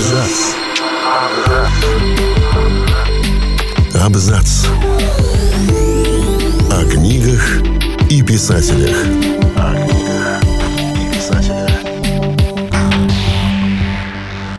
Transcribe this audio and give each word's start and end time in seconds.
Абзац. 0.00 0.54
Абзац. 4.02 4.66
О 6.72 6.90
книгах 6.90 7.60
и 8.08 8.22
писателях. 8.22 8.96
О 9.56 9.74
книгах 9.74 10.42
и 10.96 11.14
писателях. 11.14 11.70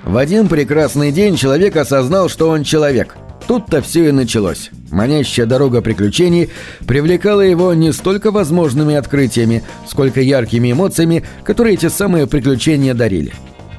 В 0.03 0.15
один 0.15 0.47
прекрасный 0.47 1.11
день 1.11 1.35
человек 1.35 1.75
осознал, 1.75 2.29
что 2.29 2.47
он 2.47 2.63
человек. 2.63 3.15
Тут-то 3.47 3.81
все 3.81 4.09
и 4.09 4.11
началось. 4.11 4.69
Манящая 4.91 5.47
дорога 5.47 5.81
приключений 5.81 6.51
привлекала 6.85 7.41
его 7.41 7.73
не 7.73 7.91
столько 7.93 8.29
возможными 8.29 8.93
открытиями, 8.93 9.63
сколько 9.89 10.21
яркими 10.21 10.71
эмоциями, 10.71 11.23
которые 11.43 11.73
эти 11.73 11.89
самые 11.89 12.27
приключения 12.27 12.93
дарили. 12.93 13.33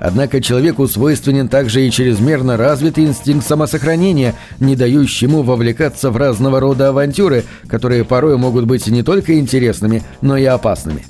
Однако 0.05 0.41
человеку 0.41 0.89
свойственен 0.89 1.47
также 1.47 1.87
и 1.87 1.91
чрезмерно 1.93 2.57
развитый 2.57 3.05
инстинкт 3.05 3.47
самосохранения, 3.47 4.35
не 4.59 4.75
дающий 4.75 5.27
ему 5.27 5.43
вовлекаться 5.43 6.11
в 6.11 6.17
разного 6.17 6.59
рода 6.59 6.89
авантюры, 6.89 7.45
которые 7.69 8.05
порой 8.05 8.37
могут 8.37 8.65
быть 8.65 8.85
не 8.89 9.05
только 9.05 9.39
интересными, 9.39 10.03
но 10.21 10.37
и 10.37 10.45
опасными. 10.45 11.07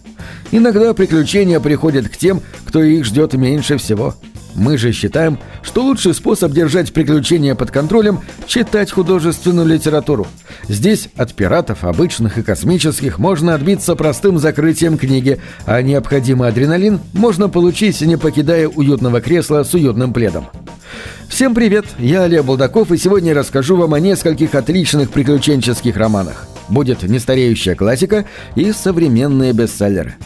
Иногда 0.51 0.93
приключения 0.93 1.59
приходят 1.59 2.11
к 2.11 2.19
тем, 2.19 2.43
кто 2.67 2.83
их 2.83 3.07
ждет 3.07 3.33
меньше 3.33 3.79
всего– 3.79 4.15
мы 4.55 4.79
же 4.79 4.93
считаем, 4.93 5.39
что 5.63 5.83
лучший 5.83 6.15
способ 6.15 6.53
держать 6.53 6.93
приключения 6.93 7.55
под 7.55 7.71
контролем– 7.71 8.21
читать 8.47 8.91
художественную 8.91 9.67
литературу. 9.67 10.27
Здесь 10.69 11.09
от 11.17 11.35
пиратов, 11.35 11.85
обычных 11.85 12.39
и 12.39 12.43
космических, 12.43 13.19
можно 13.19 13.55
отбиться 13.55 13.95
простым 13.97 14.39
закрытием 14.39 14.99
книги, 14.99 15.39
а 15.67 15.81
необходимый 15.83 16.49
адреналин 16.49 17.01
можно 17.13 17.49
получить, 17.49 18.01
не 18.03 18.17
покидая 18.17 18.69
уютного 18.69 19.21
кресла 19.21 19.63
с 19.63 19.75
уютным 19.75 20.13
пледом. 20.13 20.49
Всем 21.29 21.55
привет, 21.55 21.87
я 21.99 22.25
Олег 22.25 22.45
Булдаков 22.45 22.93
и 22.93 22.99
сегодня 22.99 23.35
расскажу 23.35 23.77
вам 23.77 23.95
о 23.95 24.01
нескольких 24.01 24.55
отличных 24.55 25.11
приключенческих 25.11 25.97
романах. 25.97 26.47
Будет 26.69 27.03
нестареющая 27.03 27.75
классика 27.75 28.27
и 28.55 28.73
современные 28.73 29.53
бестселлеры. 29.53 30.17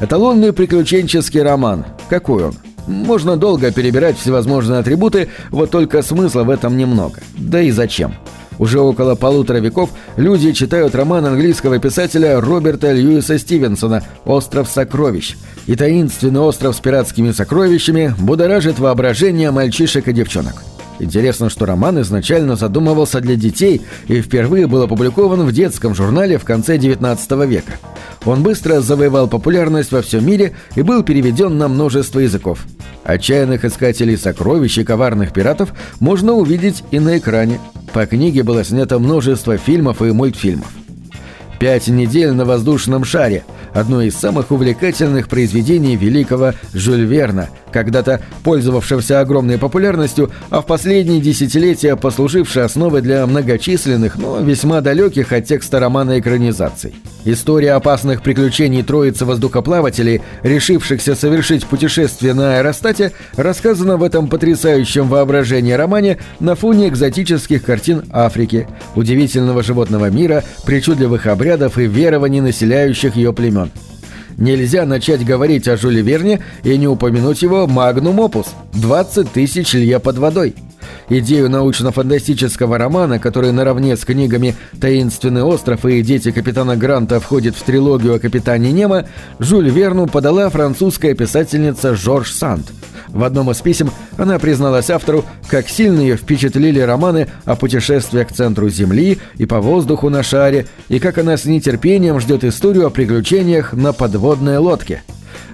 Эталонный 0.00 0.52
приключенческий 0.52 1.42
роман. 1.42 1.84
Какой 2.08 2.44
он? 2.44 2.54
Можно 2.90 3.36
долго 3.36 3.70
перебирать 3.70 4.18
всевозможные 4.18 4.80
атрибуты, 4.80 5.28
вот 5.50 5.70
только 5.70 6.02
смысла 6.02 6.42
в 6.42 6.50
этом 6.50 6.76
немного. 6.76 7.20
Да 7.38 7.60
и 7.60 7.70
зачем? 7.70 8.14
Уже 8.58 8.80
около 8.80 9.14
полутора 9.14 9.58
веков 9.58 9.90
люди 10.16 10.50
читают 10.52 10.96
роман 10.96 11.24
английского 11.24 11.78
писателя 11.78 12.40
Роберта 12.40 12.90
Льюиса 12.90 13.38
Стивенсона 13.38 14.02
«Остров 14.24 14.68
сокровищ». 14.68 15.36
И 15.66 15.76
таинственный 15.76 16.40
остров 16.40 16.74
с 16.74 16.80
пиратскими 16.80 17.30
сокровищами 17.30 18.12
будоражит 18.18 18.80
воображение 18.80 19.52
мальчишек 19.52 20.08
и 20.08 20.12
девчонок. 20.12 20.56
Интересно, 21.00 21.48
что 21.48 21.64
роман 21.64 21.98
изначально 22.02 22.56
задумывался 22.56 23.20
для 23.20 23.34
детей 23.34 23.80
и 24.06 24.20
впервые 24.20 24.66
был 24.66 24.82
опубликован 24.82 25.46
в 25.46 25.52
детском 25.52 25.94
журнале 25.94 26.36
в 26.36 26.44
конце 26.44 26.76
XIX 26.76 27.46
века. 27.46 27.72
Он 28.26 28.42
быстро 28.42 28.82
завоевал 28.82 29.26
популярность 29.26 29.92
во 29.92 30.02
всем 30.02 30.26
мире 30.26 30.52
и 30.74 30.82
был 30.82 31.02
переведен 31.02 31.56
на 31.56 31.68
множество 31.68 32.18
языков. 32.18 32.66
Отчаянных 33.02 33.64
искателей 33.64 34.18
сокровищ 34.18 34.76
и 34.76 34.84
коварных 34.84 35.32
пиратов 35.32 35.72
можно 36.00 36.34
увидеть 36.34 36.84
и 36.90 37.00
на 37.00 37.16
экране. 37.16 37.60
По 37.94 38.04
книге 38.04 38.42
было 38.42 38.62
снято 38.62 38.98
множество 38.98 39.56
фильмов 39.56 40.02
и 40.02 40.12
мультфильмов. 40.12 40.68
«Пять 41.58 41.88
недель 41.88 42.32
на 42.32 42.44
воздушном 42.44 43.04
шаре»– 43.04 43.44
одно 43.72 44.02
из 44.02 44.16
самых 44.16 44.50
увлекательных 44.50 45.28
произведений 45.28 45.96
великого 45.96 46.54
Жюль 46.72 47.04
Верна, 47.04 47.48
когда-то 47.70 48.20
пользовавшегося 48.44 49.20
огромной 49.20 49.58
популярностью, 49.58 50.30
а 50.50 50.60
в 50.60 50.66
последние 50.66 51.20
десятилетия 51.20 51.96
послуживший 51.96 52.64
основой 52.64 53.02
для 53.02 53.26
многочисленных, 53.26 54.16
но 54.16 54.40
весьма 54.40 54.80
далеких 54.80 55.32
от 55.32 55.44
текста 55.44 55.80
романа 55.80 56.18
экранизаций. 56.18 56.94
История 57.24 57.72
опасных 57.72 58.22
приключений 58.22 58.82
троицы 58.82 59.24
воздухоплавателей, 59.24 60.22
решившихся 60.42 61.14
совершить 61.14 61.66
путешествие 61.66 62.32
на 62.32 62.56
аэростате, 62.56 63.12
рассказана 63.36 63.96
в 63.96 64.02
этом 64.02 64.28
потрясающем 64.28 65.08
воображении 65.08 65.72
романе 65.72 66.18
на 66.40 66.54
фоне 66.54 66.88
экзотических 66.88 67.62
картин 67.62 68.04
Африки, 68.10 68.66
удивительного 68.94 69.62
животного 69.62 70.10
мира, 70.10 70.44
причудливых 70.64 71.26
обрядов 71.26 71.78
и 71.78 71.86
верований 71.86 72.40
населяющих 72.40 73.16
ее 73.16 73.32
племен. 73.32 73.70
Нельзя 74.36 74.86
начать 74.86 75.24
говорить 75.24 75.68
о 75.68 75.76
Жюле 75.76 76.02
Верне 76.02 76.40
и 76.62 76.76
не 76.76 76.88
упомянуть 76.88 77.42
его 77.42 77.66
«Magnum 77.66 78.18
Opus»– 78.20 78.46
20 78.74 79.32
тысяч 79.32 79.74
лье 79.74 79.98
под 80.00 80.18
водой. 80.18 80.54
Идею 81.10 81.50
научно-фантастического 81.50 82.78
романа, 82.78 83.18
который 83.18 83.52
наравне 83.52 83.96
с 83.96 84.04
книгами 84.04 84.54
«Таинственный 84.80 85.42
остров» 85.42 85.84
и 85.84 86.02
«Дети 86.02 86.30
капитана 86.30 86.76
Гранта» 86.76 87.20
входит 87.20 87.54
в 87.54 87.62
трилогию 87.62 88.14
о 88.14 88.18
капитане 88.18 88.72
Немо, 88.72 89.06
Жюль 89.38 89.68
Верну 89.68 90.06
подала 90.06 90.48
французская 90.48 91.14
писательница 91.14 91.94
Жорж 91.94 92.30
Санд– 92.32 92.72
в 93.12 93.24
одном 93.24 93.50
из 93.50 93.60
писем 93.60 93.90
она 94.16 94.38
призналась 94.38 94.90
автору, 94.90 95.24
как 95.48 95.68
сильно 95.68 96.00
ее 96.00 96.16
впечатлили 96.16 96.78
романы 96.80 97.28
о 97.44 97.56
путешествиях 97.56 98.28
к 98.28 98.32
центру 98.32 98.68
Земли 98.68 99.18
и 99.36 99.46
по 99.46 99.60
воздуху 99.60 100.08
на 100.10 100.22
шаре, 100.22 100.66
и 100.88 100.98
как 100.98 101.18
она 101.18 101.36
с 101.36 101.44
нетерпением 101.44 102.20
ждет 102.20 102.44
историю 102.44 102.86
о 102.86 102.90
приключениях 102.90 103.72
на 103.72 103.92
подводной 103.92 104.58
лодке. 104.58 105.02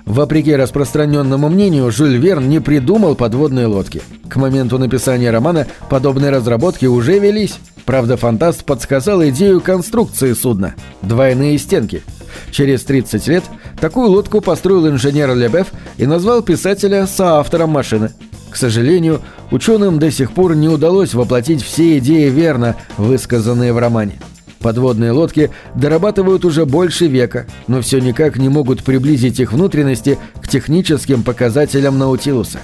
Вопреки 0.04 0.54
распространенному 0.54 1.48
мнению, 1.48 1.90
Жюль 1.90 2.16
Верн 2.16 2.48
не 2.48 2.60
придумал 2.60 3.16
подводные 3.16 3.66
лодки. 3.66 4.02
К 4.28 4.36
моменту 4.36 4.78
написания 4.78 5.30
романа 5.30 5.66
подобные 5.88 6.30
разработки 6.30 6.86
уже 6.86 7.18
велись. 7.18 7.58
Правда, 7.84 8.16
фантаст 8.16 8.64
подсказал 8.64 9.22
идею 9.24 9.60
конструкции 9.60 10.32
судна– 10.32 10.74
двойные 11.02 11.56
стенки. 11.58 12.02
Через 12.50 12.84
30 12.84 13.26
лет 13.28 13.44
такую 13.80 14.10
лодку 14.10 14.40
построил 14.40 14.88
инженер 14.88 15.34
Лебеф 15.34 15.68
и 15.96 16.06
назвал 16.06 16.42
писателя 16.42 17.06
соавтором 17.06 17.70
машины. 17.70 18.10
К 18.50 18.56
сожалению, 18.56 19.20
ученым 19.50 19.98
до 19.98 20.10
сих 20.10 20.32
пор 20.32 20.56
не 20.56 20.68
удалось 20.68 21.14
воплотить 21.14 21.62
все 21.62 21.98
идеи 21.98 22.28
верно, 22.28 22.76
высказанные 22.96 23.72
в 23.72 23.78
романе. 23.78 24.18
Подводные 24.60 25.12
лодки 25.12 25.50
дорабатывают 25.74 26.44
уже 26.44 26.64
больше 26.64 27.06
века, 27.06 27.46
но 27.68 27.82
все 27.82 28.00
никак 28.00 28.36
не 28.36 28.48
могут 28.48 28.82
приблизить 28.82 29.38
их 29.38 29.52
внутренности 29.52 30.18
к 30.42 30.48
техническим 30.48 31.22
показателям 31.22 31.98
Наутилуса. 31.98 32.58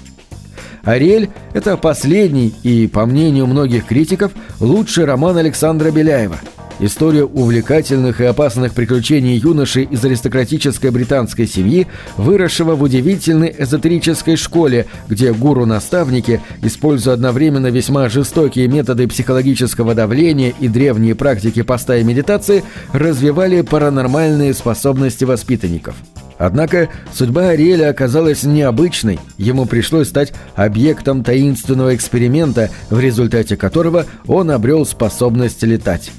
«Ариэль»— 0.84 1.30
это 1.54 1.76
последний 1.76 2.54
и, 2.62 2.86
по 2.86 3.06
мнению 3.06 3.46
многих 3.46 3.86
критиков, 3.86 4.32
лучший 4.60 5.04
роман 5.04 5.36
Александра 5.36 5.90
Беляева– 5.90 6.38
История 6.82 7.24
увлекательных 7.24 8.20
и 8.20 8.24
опасных 8.24 8.74
приключений 8.74 9.36
юноши 9.36 9.82
из 9.82 10.04
аристократической 10.04 10.90
британской 10.90 11.46
семьи, 11.46 11.86
выросшего 12.16 12.74
в 12.74 12.82
удивительной 12.82 13.54
эзотерической 13.56 14.34
школе, 14.34 14.86
где 15.08 15.32
гуру-наставники, 15.32 16.40
используя 16.60 17.14
одновременно 17.14 17.68
весьма 17.68 18.08
жестокие 18.08 18.66
методы 18.66 19.06
психологического 19.06 19.94
давления 19.94 20.54
и 20.58 20.66
древние 20.66 21.14
практики 21.14 21.62
поста 21.62 21.98
и 21.98 22.02
медитации, 22.02 22.64
развивали 22.92 23.60
паранормальные 23.60 24.52
способности 24.52 25.22
воспитанников. 25.22 25.94
Однако 26.42 26.88
судьба 27.14 27.50
Ариэля 27.50 27.90
оказалась 27.90 28.42
необычной, 28.42 29.20
ему 29.38 29.64
пришлось 29.64 30.08
стать 30.08 30.32
объектом 30.56 31.22
таинственного 31.22 31.94
эксперимента, 31.94 32.68
в 32.90 32.98
результате 32.98 33.56
которого 33.56 34.06
он 34.26 34.50
обрел 34.50 34.84
способность 34.84 35.62
летать. 35.62 36.10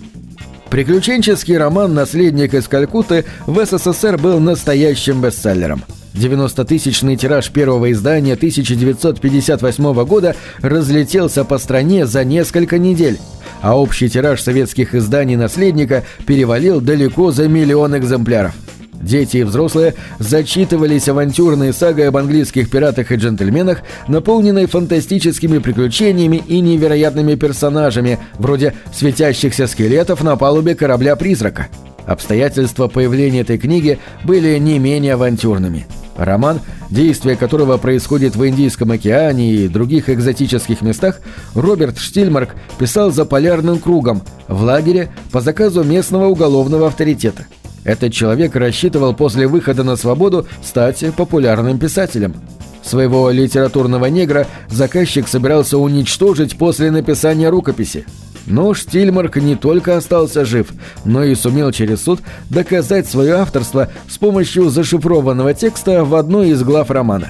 Приключенческий 0.69 1.57
роман 1.57 1.94
«Наследник 1.94 2.53
из 2.53 2.69
Калькутты» 2.69 3.25
в 3.47 3.66
СССР 3.66 4.17
был 4.17 4.39
настоящим 4.39 5.19
бестселлером. 5.22 5.83
90-тысячный 6.13 7.17
тираж 7.17 7.50
первого 7.50 7.91
издания 7.91 8.35
1958 8.35 10.06
года 10.06 10.38
разлетелся 10.62 11.44
по 11.44 11.57
стране 11.57 12.06
за 12.06 12.24
несколько 12.24 12.77
недель, 12.77 13.19
а 13.62 13.77
общий 13.77 14.09
тираж 14.09 14.42
советских 14.42 14.95
изданий 14.95 15.36
«Наследника» 15.36 16.06
перевалил 16.25 16.80
далеко 16.80 17.33
за 17.33 17.50
миллион 17.50 17.98
экземпляров. 17.98 18.53
Дети 19.03 19.38
и 19.38 19.44
взрослые 19.44 19.95
зачитывались 20.19 21.09
авантюрной 21.09 21.73
сагой 21.73 22.07
об 22.07 22.15
английских 22.15 22.69
пиратах 22.69 23.11
и 23.11 23.15
джентльменах, 23.15 23.79
наполненной 24.07 24.65
фантастическими 24.65 25.57
приключениями 25.57 26.38
и 26.38 26.61
невероятными 26.61 27.35
персонажами, 27.35 28.17
вроде 28.39 28.73
светящихся 28.94 29.67
скелетов 29.67 30.23
на 30.23 30.38
палубе 30.38 30.73
корабля-призрака. 30.73 31.67
Обстоятельства 32.05 32.88
появления 32.88 33.41
этой 33.41 33.57
книги 33.57 34.00
были 34.23 34.57
не 34.57 34.79
менее 34.79 35.15
авантюрными. 35.15 35.85
Роман, 36.15 36.61
действие 36.89 37.35
которого 37.35 37.77
происходит 37.77 38.35
в 38.35 38.47
Индийском 38.47 38.91
океане 38.91 39.51
и 39.51 39.67
других 39.67 40.09
экзотических 40.09 40.81
местах, 40.81 41.19
Роберт 41.55 41.97
Штильмарк 41.97 42.55
писал 42.77 43.11
за 43.11 43.25
полярным 43.25 43.79
кругом, 43.79 44.21
в 44.47 44.61
лагере 44.61 45.11
по 45.31 45.41
заказу 45.41 45.83
местного 45.83 46.27
уголовного 46.27 46.88
авторитета. 46.88 47.47
Этот 47.83 48.13
человек 48.13 48.56
рассчитывал 48.56 49.13
после 49.13 49.47
выхода 49.47 49.83
на 49.83 49.95
свободу 49.95 50.47
стать 50.62 51.03
популярным 51.15 51.77
писателем. 51.77 52.35
Своего 52.81 53.30
литературного 53.30 54.06
негра 54.07 54.45
заказчик 54.69 55.27
собирался 55.27 55.77
уничтожить 55.77 56.57
после 56.57 56.91
написания 56.91 57.50
рукописи. 57.50 58.06
Но 58.45 58.74
Штильмарк 58.74 59.38
не 59.38 59.56
только 59.56 59.95
остался 59.95 60.44
жив, 60.44 60.74
но 61.06 61.24
и 61.24 61.33
сумел 61.33 61.71
через 61.71 62.03
суд 62.03 62.19
доказать 62.50 63.07
свое 63.07 63.35
авторство 63.35 63.89
с 64.09 64.18
помощью 64.18 64.69
зашифрованного 64.69 65.53
текста 65.53 66.03
в 66.03 66.13
одной 66.15 66.50
из 66.50 66.62
глав 66.62 66.91
романа. 66.91 67.29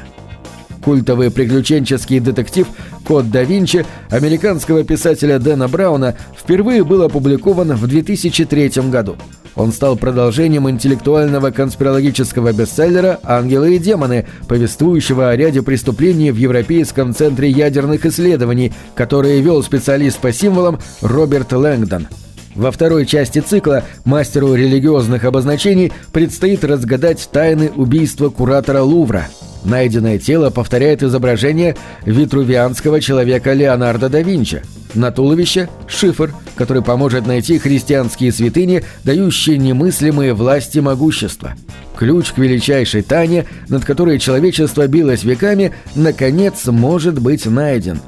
Культовый 0.84 1.32
приключенческий 1.32 2.20
детектив 2.20 2.68
«Код 3.08 3.30
да 3.30 3.44
Винчи» 3.44 3.86
американского 4.10 4.84
писателя 4.84 5.40
Дэна 5.40 5.68
Брауна 5.68 6.16
впервые 6.36 6.84
был 6.84 7.04
опубликован 7.04 7.74
в 7.74 7.88
2003 7.88 8.70
году. 8.90 9.16
Он 9.56 9.72
стал 9.72 9.96
продолжением 9.96 10.70
интеллектуального 10.70 11.52
конспирологического 11.52 12.54
бестселлера 12.54 13.20
«Ангелы 13.24 13.76
и 13.76 13.80
демоны», 13.80 14.26
повествующего 14.48 15.30
о 15.30 15.36
ряде 15.36 15.62
преступлений 15.62 16.32
в 16.32 16.38
Европейском 16.38 17.14
центре 17.14 17.50
ядерных 17.50 18.06
исследований, 18.06 18.74
которые 18.96 19.42
вел 19.42 19.62
специалист 19.62 20.20
по 20.20 20.32
символам 20.32 20.80
Роберт 21.02 21.54
Лэнгдон. 21.54 22.08
Во 22.56 22.72
второй 22.72 23.06
части 23.06 23.40
цикла 23.40 23.84
мастеру 24.06 24.54
религиозных 24.54 25.24
обозначений 25.24 25.92
предстоит 26.12 26.64
разгадать 26.64 27.28
тайны 27.32 27.72
убийства 27.76 28.30
куратора 28.30 28.82
Лувра– 28.82 29.28
Найденное 29.66 30.20
тело 30.20 30.50
повторяет 30.50 31.04
изображение 31.04 31.76
витрувианского 32.06 33.00
человека 33.00 33.54
Леонардо 33.54 34.10
да 34.10 34.22
Винчи. 34.22 34.62
На 34.94 35.12
туловище– 35.12 35.70
шифр, 35.88 36.34
который 36.56 36.84
поможет 36.84 37.26
найти 37.26 37.58
христианские 37.58 38.32
святыни, 38.32 38.84
дающие 39.04 39.58
немыслимые 39.58 40.34
власти 40.34 40.80
могущества. 40.80 41.54
Ключ 41.98 42.32
к 42.32 42.38
величайшей 42.38 43.02
тайне, 43.02 43.46
над 43.70 43.86
которой 43.86 44.20
человечество 44.20 44.88
билось 44.88 45.24
веками, 45.24 45.74
наконец 45.96 46.66
может 46.66 47.20
быть 47.20 47.46
найден. 47.46 48.02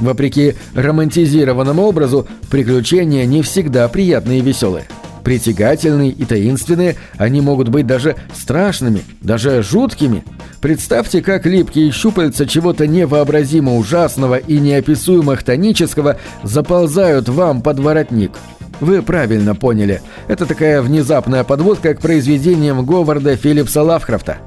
Вопреки 0.00 0.54
романтизированному 0.74 1.82
образу, 1.82 2.26
приключения 2.50 3.24
не 3.26 3.42
всегда 3.42 3.86
приятные 3.88 4.38
и 4.38 4.42
веселые– 4.42 4.86
Притягательные 5.24 6.10
и 6.10 6.24
таинственные, 6.24 6.96
они 7.16 7.40
могут 7.40 7.68
быть 7.68 7.86
даже 7.86 8.16
страшными, 8.34 9.02
даже 9.20 9.62
жуткими. 9.62 10.24
Представьте, 10.60 11.22
как 11.22 11.46
липкие 11.46 11.90
щупальца 11.92 12.46
чего-то 12.46 12.86
невообразимо 12.86 13.76
ужасного 13.76 14.36
и 14.36 14.58
неописуемо 14.58 15.36
хтонического 15.36 16.18
заползают 16.42 17.28
вам 17.28 17.62
под 17.62 17.78
воротник. 17.78 18.32
Вы 18.80 19.00
правильно 19.02 19.54
поняли. 19.54 20.02
Это 20.26 20.44
такая 20.44 20.82
внезапная 20.82 21.44
подводка 21.44 21.94
к 21.94 22.00
произведениям 22.00 22.84
Говарда 22.84 23.36
Филлипса 23.36 23.82
Лавкрафта. 23.82 24.38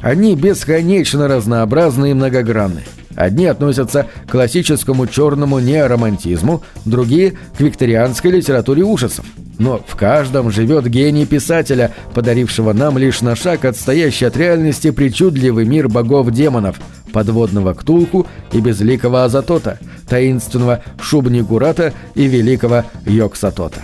Они 0.00 0.34
бесконечно 0.34 1.28
разнообразны 1.28 2.12
и 2.12 2.14
многогранны. 2.14 2.82
Одни 3.16 3.46
относятся 3.46 4.06
к 4.26 4.30
классическому 4.30 5.06
черному 5.06 5.58
неоромантизму, 5.58 6.62
другие– 6.84 7.34
к 7.56 7.60
викторианской 7.60 8.30
литературе 8.30 8.82
ужасов. 8.82 9.24
Но 9.58 9.80
в 9.86 9.96
каждом 9.96 10.50
живет 10.50 10.88
гений 10.88 11.26
писателя, 11.26 11.92
подарившего 12.14 12.72
нам 12.72 12.98
лишь 12.98 13.20
на 13.20 13.36
шаг 13.36 13.64
отстоящий 13.64 14.24
от 14.24 14.36
реальности 14.36 14.90
причудливый 14.90 15.66
мир 15.66 15.88
богов-демонов, 15.88 16.80
подводного 17.12 17.74
Ктулху 17.74 18.26
и 18.52 18.60
безликого 18.60 19.24
Азатота, 19.24 19.78
таинственного 20.08 20.82
Шубнигурата 21.00 21.92
и 22.14 22.26
великого 22.26 22.84
Йоксатота. 23.06 23.80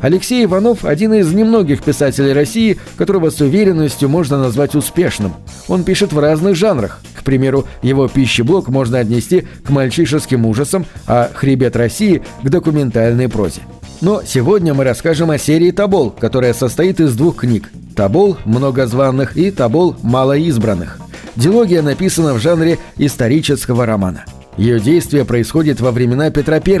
Алексей 0.00 0.44
Иванов– 0.44 0.84
один 0.84 1.12
из 1.14 1.32
немногих 1.32 1.82
писателей 1.82 2.32
России, 2.32 2.78
которого 2.96 3.30
с 3.30 3.40
уверенностью 3.40 4.08
можно 4.08 4.38
назвать 4.38 4.76
успешным. 4.76 5.34
Он 5.66 5.82
пишет 5.82 6.12
в 6.12 6.18
разных 6.18 6.54
жанрах. 6.54 7.00
Примеру, 7.28 7.66
его 7.82 8.08
пищеблок 8.08 8.68
можно 8.68 9.00
отнести 9.00 9.44
к 9.62 9.68
мальчишеским 9.68 10.46
ужасам, 10.46 10.86
а 11.06 11.30
«Хребет 11.34 11.76
России»– 11.76 12.22
к 12.42 12.48
документальной 12.48 13.28
прозе. 13.28 13.60
Но 14.00 14.22
сегодня 14.24 14.72
мы 14.72 14.84
расскажем 14.84 15.30
о 15.30 15.36
серии 15.36 15.70
«Табол», 15.70 16.08
которая 16.08 16.54
состоит 16.54 17.00
из 17.00 17.14
двух 17.14 17.36
книг 17.36 17.70
«Табол 17.94 18.38
многозванных» 18.46 19.36
и 19.36 19.50
«Табол 19.50 19.94
малоизбранных». 20.02 21.00
Дилогия 21.36 21.82
написана 21.82 22.32
в 22.32 22.38
жанре 22.38 22.78
исторического 22.96 23.84
романа. 23.84 24.24
Ее 24.56 24.80
действие 24.80 25.26
происходит 25.26 25.82
во 25.82 25.90
времена 25.90 26.30
Петра 26.30 26.62
I. 26.66 26.80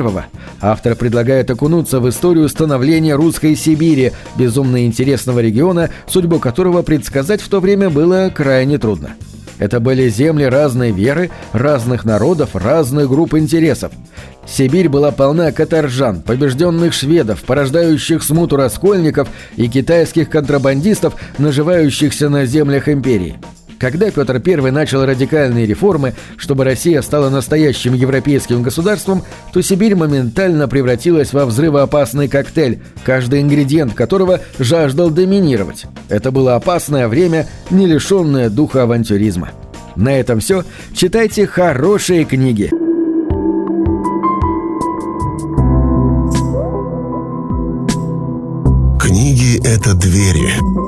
Автор 0.62 0.94
предлагает 0.94 1.50
окунуться 1.50 2.00
в 2.00 2.08
историю 2.08 2.48
становления 2.48 3.16
русской 3.16 3.54
Сибири, 3.54 4.12
безумно 4.38 4.86
интересного 4.86 5.40
региона, 5.40 5.90
судьбу 6.06 6.38
которого 6.38 6.80
предсказать 6.80 7.42
в 7.42 7.50
то 7.50 7.60
время 7.60 7.90
было 7.90 8.32
крайне 8.34 8.78
трудно. 8.78 9.10
Это 9.58 9.80
были 9.80 10.08
земли 10.08 10.44
разной 10.44 10.92
веры, 10.92 11.30
разных 11.52 12.04
народов, 12.04 12.54
разных 12.54 13.08
групп 13.08 13.34
интересов. 13.34 13.92
Сибирь 14.46 14.88
была 14.88 15.10
полна 15.10 15.52
каторжан, 15.52 16.22
побежденных 16.22 16.94
шведов, 16.94 17.42
порождающих 17.42 18.22
смуту 18.22 18.56
раскольников 18.56 19.28
и 19.56 19.68
китайских 19.68 20.30
контрабандистов, 20.30 21.14
наживающихся 21.38 22.28
на 22.28 22.46
землях 22.46 22.88
империи. 22.88 23.36
Когда 23.78 24.10
Петр 24.10 24.42
I 24.44 24.70
начал 24.72 25.04
радикальные 25.04 25.66
реформы, 25.66 26.14
чтобы 26.36 26.64
Россия 26.64 27.00
стала 27.00 27.30
настоящим 27.30 27.94
европейским 27.94 28.62
государством, 28.62 29.22
то 29.52 29.62
Сибирь 29.62 29.94
моментально 29.94 30.66
превратилась 30.66 31.32
во 31.32 31.46
взрывоопасный 31.46 32.28
коктейль, 32.28 32.80
каждый 33.04 33.40
ингредиент 33.40 33.94
которого 33.94 34.40
жаждал 34.58 35.10
доминировать. 35.10 35.86
Это 36.08 36.32
было 36.32 36.56
опасное 36.56 37.06
время, 37.08 37.46
не 37.70 37.86
лишенное 37.86 38.50
духа 38.50 38.82
авантюризма. 38.82 39.50
На 39.94 40.18
этом 40.18 40.40
все. 40.40 40.64
Читайте 40.94 41.46
хорошие 41.46 42.24
книги. 42.24 42.70
Книги— 49.00 49.58
это 49.64 49.94
двери 49.94 50.87